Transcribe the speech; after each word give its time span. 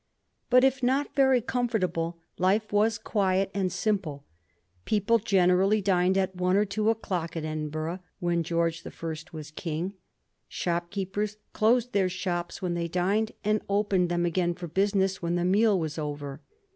But 0.49 0.63
if 0.63 0.81
not 0.81 1.13
very 1.13 1.41
comfortable, 1.41 2.17
life 2.39 2.73
was 2.73 2.97
quiet 2.97 3.51
and 3.53 3.71
simple. 3.71 4.25
People 4.83 5.19
generally 5.19 5.79
dined 5.79 6.17
at 6.17 6.35
one 6.35 6.55
or 6.57 6.65
two 6.65 6.89
o'clock 6.89 7.35
in 7.35 7.45
Edin 7.45 7.69
burgh 7.69 7.99
when 8.19 8.41
George 8.41 8.81
the 8.81 8.89
First 8.89 9.31
was 9.31 9.51
king. 9.51 9.93
Shopkeepers 10.47 11.37
closed 11.53 11.91
their 11.93 12.09
shops 12.09 12.63
when 12.63 12.73
they 12.73 12.87
dined 12.87 13.33
and 13.43 13.61
opened 13.69 14.09
them 14.09 14.25
again 14.25 14.55
for 14.55 14.65
business 14.67 15.21
when 15.21 15.35
the 15.35 15.45
meal 15.45 15.79
was 15.79 15.99
over. 15.99 16.41